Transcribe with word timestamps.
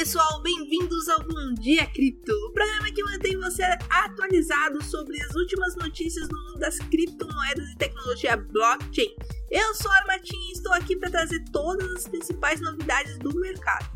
pessoal, 0.00 0.40
bem-vindos 0.40 1.10
ao 1.10 1.22
Bom 1.22 1.52
Dia 1.60 1.84
Cripto, 1.88 2.32
o 2.46 2.52
programa 2.52 2.90
que 2.90 3.04
mantém 3.04 3.36
você 3.36 3.62
atualizado 3.90 4.82
sobre 4.82 5.20
as 5.20 5.34
últimas 5.34 5.76
notícias 5.76 6.26
no 6.26 6.42
mundo 6.42 6.58
das 6.58 6.78
criptomoedas 6.78 7.68
e 7.68 7.76
tecnologia 7.76 8.34
blockchain. 8.34 9.14
Eu 9.50 9.74
sou 9.74 9.90
a 9.90 9.96
Armatinha 9.96 10.48
e 10.48 10.52
estou 10.52 10.72
aqui 10.72 10.96
para 10.96 11.10
trazer 11.10 11.44
todas 11.52 11.86
as 11.96 12.08
principais 12.08 12.62
novidades 12.62 13.18
do 13.18 13.38
mercado. 13.40 13.90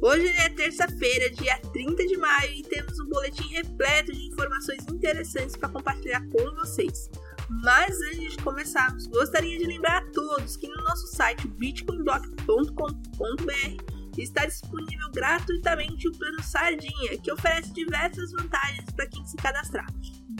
Hoje 0.00 0.28
é 0.28 0.48
terça-feira, 0.50 1.28
dia 1.30 1.58
30 1.72 2.06
de 2.06 2.16
maio, 2.16 2.52
e 2.52 2.62
temos 2.62 3.00
um 3.00 3.08
boletim 3.08 3.48
repleto 3.48 4.12
de 4.12 4.28
informações 4.28 4.86
interessantes 4.92 5.56
para 5.56 5.70
compartilhar 5.70 6.24
com 6.28 6.54
vocês. 6.54 7.10
Mas 7.64 8.00
antes 8.02 8.36
de 8.36 8.42
começarmos, 8.44 9.08
gostaria 9.08 9.58
de 9.58 9.64
lembrar 9.64 10.02
a 10.02 10.10
todos 10.12 10.56
que 10.56 10.68
no 10.68 10.84
nosso 10.84 11.08
site 11.08 11.48
bitcoinblock.com.br 11.48 13.97
está 14.22 14.46
disponível 14.46 15.10
gratuitamente 15.12 16.08
o 16.08 16.12
plano 16.12 16.42
Sardinha, 16.42 17.18
que 17.22 17.32
oferece 17.32 17.72
diversas 17.72 18.32
vantagens 18.32 18.90
para 18.94 19.06
quem 19.06 19.24
se 19.26 19.36
cadastrar. 19.36 19.86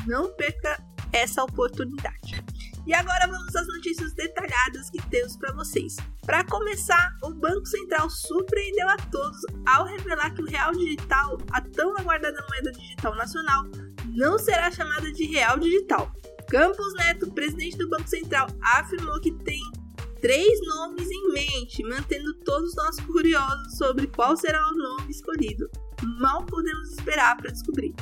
Não 0.07 0.35
perca 0.35 0.83
essa 1.13 1.43
oportunidade. 1.43 2.45
E 2.87 2.95
agora 2.95 3.27
vamos 3.27 3.55
às 3.55 3.67
notícias 3.67 4.15
detalhadas 4.15 4.89
que 4.91 5.03
temos 5.09 5.37
para 5.37 5.53
vocês. 5.53 5.97
Para 6.25 6.45
começar, 6.45 7.15
o 7.23 7.35
Banco 7.35 7.67
Central 7.67 8.09
surpreendeu 8.09 8.89
a 8.89 8.97
todos 8.97 9.39
ao 9.67 9.85
revelar 9.85 10.35
que 10.35 10.43
o 10.43 10.47
real 10.47 10.73
digital, 10.73 11.39
a 11.53 11.61
tão 11.61 11.95
aguardada 11.99 12.43
moeda 12.49 12.73
digital 12.73 13.15
nacional, 13.15 13.65
não 14.07 14.39
será 14.39 14.71
chamada 14.71 15.13
de 15.13 15.25
real 15.25 15.59
digital. 15.59 16.11
Campos 16.49 16.95
Neto, 16.95 17.31
presidente 17.33 17.77
do 17.77 17.91
Banco 17.91 18.09
Central, 18.09 18.49
afirmou 18.63 19.21
que 19.21 19.33
tem 19.33 19.61
três 20.21 20.61
nomes 20.67 21.09
em 21.11 21.33
mente, 21.33 21.83
mantendo 21.85 22.35
todos 22.45 22.75
nós 22.75 22.97
curiosos 23.01 23.77
sobre 23.77 24.07
qual 24.07 24.37
será 24.37 24.67
o 24.69 24.75
nome 24.75 25.11
escolhido. 25.11 25.71
Mal 26.21 26.45
podemos 26.47 26.93
esperar 26.93 27.37
para 27.37 27.51
descobrir. 27.51 27.95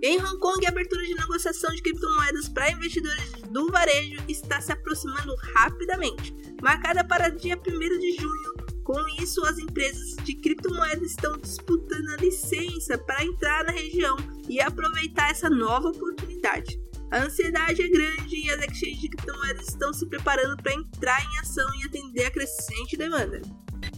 Em 0.00 0.20
Hong 0.22 0.38
Kong, 0.38 0.64
a 0.64 0.68
abertura 0.68 1.02
de 1.04 1.14
negociação 1.14 1.74
de 1.74 1.82
criptomoedas 1.82 2.48
para 2.48 2.70
investidores 2.70 3.32
do 3.50 3.70
varejo 3.70 4.22
está 4.28 4.60
se 4.60 4.70
aproximando 4.70 5.34
rapidamente, 5.54 6.32
marcada 6.62 7.02
para 7.04 7.28
dia 7.30 7.56
1 7.56 7.98
de 7.98 8.12
junho. 8.12 8.54
Com 8.84 8.96
isso, 9.20 9.44
as 9.44 9.58
empresas 9.58 10.16
de 10.24 10.34
criptomoedas 10.34 11.10
estão 11.10 11.36
disputando 11.38 12.08
a 12.10 12.16
licença 12.16 12.96
para 12.96 13.24
entrar 13.24 13.64
na 13.64 13.72
região 13.72 14.16
e 14.48 14.60
aproveitar 14.60 15.30
essa 15.30 15.50
nova 15.50 15.88
oportunidade. 15.88 16.80
A 17.10 17.24
ansiedade 17.24 17.82
é 17.82 17.88
grande 17.88 18.36
e 18.36 18.50
as 18.50 18.60
exchanges 18.60 19.00
de 19.00 19.08
criptomoedas 19.08 19.37
estão 19.56 19.92
se 19.92 20.06
preparando 20.06 20.56
para 20.62 20.74
entrar 20.74 21.20
em 21.22 21.38
ação 21.38 21.66
e 21.76 21.84
atender 21.84 22.26
a 22.26 22.30
crescente 22.30 22.96
demanda. 22.96 23.40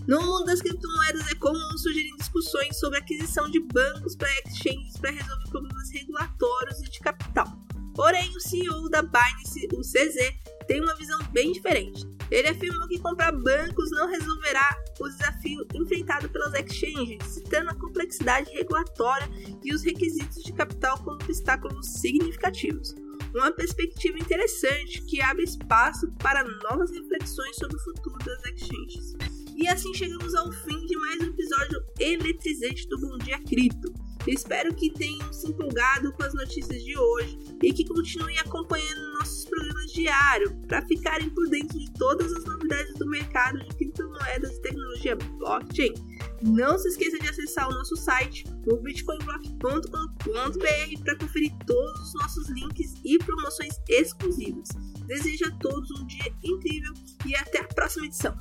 No 0.07 0.20
mundo 0.23 0.45
das 0.45 0.61
criptomoedas 0.61 1.31
é 1.31 1.34
comum 1.37 1.79
surgirem 1.79 2.17
discussões 2.17 2.79
sobre 2.79 2.98
aquisição 2.98 3.51
de 3.51 3.61
bancos 3.61 4.17
para 4.17 4.29
exchanges 4.47 4.97
para 4.98 5.11
resolver 5.11 5.48
problemas 5.51 5.91
regulatórios 5.91 6.81
e 6.81 6.91
de 6.91 7.01
capital. 7.01 7.47
Porém, 7.95 8.34
o 8.37 8.41
CEO 8.41 8.89
da 8.89 9.03
Binance, 9.03 9.69
o 9.73 9.81
CZ, 9.81 10.33
tem 10.67 10.81
uma 10.81 10.95
visão 10.97 11.19
bem 11.33 11.53
diferente. 11.53 12.09
Ele 12.31 12.48
afirmou 12.48 12.87
que 12.87 12.98
comprar 12.98 13.33
bancos 13.33 13.91
não 13.91 14.09
resolverá 14.09 14.81
o 15.01 15.09
desafio 15.09 15.67
enfrentado 15.75 16.29
pelas 16.29 16.55
exchanges, 16.55 17.25
citando 17.25 17.70
a 17.70 17.75
complexidade 17.75 18.51
regulatória 18.53 19.29
e 19.64 19.75
os 19.75 19.83
requisitos 19.83 20.42
de 20.42 20.53
capital 20.53 20.97
como 20.98 21.17
obstáculos 21.23 21.87
significativos. 21.87 22.95
Uma 23.34 23.53
perspectiva 23.53 24.19
interessante 24.19 25.03
que 25.03 25.20
abre 25.20 25.45
espaço 25.45 26.11
para 26.19 26.42
novas 26.42 26.91
reflexões 26.91 27.56
sobre 27.56 27.77
o 27.77 27.81
futuro 27.81 28.19
das 28.25 28.45
exchanges. 28.45 29.14
E 29.56 29.69
assim 29.69 29.95
chegamos 29.95 30.34
ao 30.34 30.50
fim 30.50 30.84
de 30.86 30.97
mais 30.97 31.20
um 31.20 31.27
episódio 31.27 31.81
eletrizante 32.01 32.89
do 32.89 32.98
Bom 32.98 33.19
Dia 33.19 33.39
Cripto. 33.41 33.92
Espero 34.27 34.75
que 34.75 34.92
tenham 34.92 35.33
se 35.33 35.48
empolgado 35.48 36.12
com 36.12 36.25
as 36.25 36.35
notícias 36.35 36.83
de 36.83 36.98
hoje 36.98 37.39
e 37.63 37.73
que 37.73 37.86
continuem 37.86 38.39
acompanhando 38.39 39.18
nossos 39.18 39.45
programas 39.45 39.92
diários 39.92 40.52
para 40.67 40.85
ficarem 40.86 41.30
por 41.30 41.48
dentro 41.48 41.79
de 41.79 41.91
todas 41.92 42.33
as 42.33 42.45
novidades 42.45 42.95
do 42.95 43.07
mercado 43.07 43.58
de 43.61 43.77
criptomoedas 43.77 44.57
e 44.57 44.62
tecnologia 44.62 45.17
blockchain. 45.39 45.95
Não 46.42 46.78
se 46.78 46.89
esqueça 46.89 47.18
de 47.18 47.28
acessar 47.28 47.68
o 47.68 47.73
nosso 47.73 47.96
site, 47.96 48.45
o 48.67 48.77
bitcoinblock.com.br, 48.77 51.05
para 51.05 51.18
conferir 51.18 51.52
todos 51.67 52.01
os 52.01 52.14
nossos 52.14 52.48
links 52.51 52.95
e 53.05 53.18
promoções 53.18 53.74
exclusivas. 53.89 54.68
Desejo 55.06 55.46
a 55.46 55.50
todos 55.58 55.90
um 55.90 56.06
dia 56.06 56.33
incrível 56.42 56.95
e 57.27 57.36
até 57.36 57.61
a 57.61 57.64
próxima 57.64 58.06
edição. 58.06 58.34